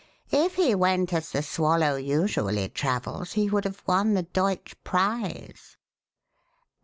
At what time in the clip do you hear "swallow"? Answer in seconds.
1.43-1.95